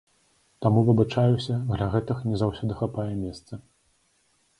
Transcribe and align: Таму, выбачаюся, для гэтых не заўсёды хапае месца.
Таму, 0.65 0.81
выбачаюся, 0.87 1.55
для 1.73 1.87
гэтых 1.97 2.23
не 2.31 2.39
заўсёды 2.43 2.73
хапае 2.81 3.07
месца. 3.25 3.61